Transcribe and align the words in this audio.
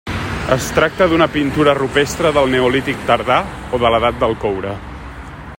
Es 0.53 0.69
tracta 0.77 1.07
d'una 1.11 1.27
pintura 1.35 1.75
rupestre 1.79 2.33
del 2.39 2.49
neolític 2.55 3.07
tardà 3.13 3.39
o 3.79 3.85
de 3.85 3.93
l'edat 3.97 4.19
del 4.25 4.37
coure. 4.47 4.77